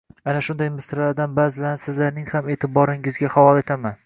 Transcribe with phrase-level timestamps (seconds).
[0.31, 3.99] Ana shunday misralardan baʼzilarini sizning ham eʼtiboringizga havola etaman